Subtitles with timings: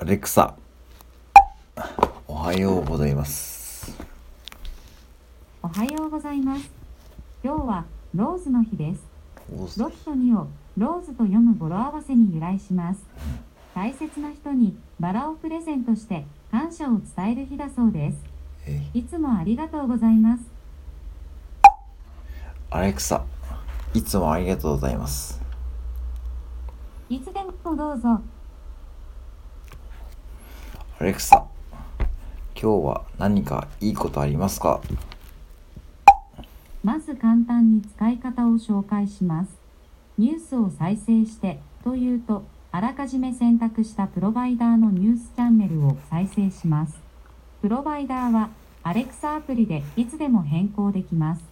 [0.00, 0.54] アレクサ、
[2.28, 3.98] おはようございます。
[5.60, 6.70] おはようございます。
[7.42, 9.02] 今日はローズの日です。
[9.80, 13.00] ロキと2をローズと読む語呂合わせに由来します。
[13.74, 18.18] 大切な人にバラをプレゼントして感謝を伝える日だそうです。
[18.68, 20.44] えいつもありがとうございます。
[22.70, 23.24] アレクサ、
[23.94, 25.42] いつもありがとうございます。
[27.08, 28.20] いつでもどうぞ。
[31.00, 31.46] アレクサ、
[32.60, 34.80] 今日は何かいいことありますか？
[36.82, 39.50] まず簡単に使い方を紹介します。
[40.18, 42.42] ニュースを再生してというと、
[42.72, 46.98] あらかじめ選択したプロバイダーのニュースチャンネルを再生します。
[47.62, 48.50] プロバイダーは
[48.82, 51.42] Alexa アプリでいつでも変更できます。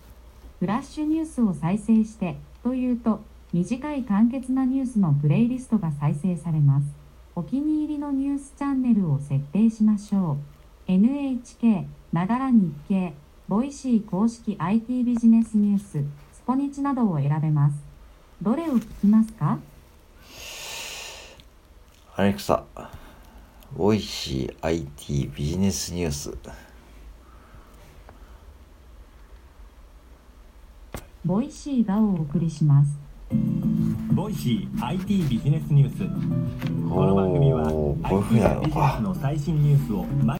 [0.58, 3.20] フラッシュニュースを再生してというと、
[3.52, 7.05] 短い簡潔なニュースのプレイリストが再生されます。
[7.38, 10.38] お気に入りのニュースチャンネルを設定しましょ
[10.88, 10.90] う。
[10.90, 13.12] NHK、ながら日経、
[13.46, 16.02] ボイシー公式 IT ビジネスニュース、
[16.32, 17.76] スポニチなどを選べます。
[18.40, 19.58] どれを聞きますか？
[22.14, 22.64] アレクサ、
[23.76, 26.38] ボイシー IT ビジネスニュース。
[31.22, 33.05] ボイシーがお送りします。
[34.16, 35.98] ボイシー IT ビジネスニュース。
[36.88, 37.66] この番組は
[38.02, 40.34] IT ビジネスの最新ニュースを毎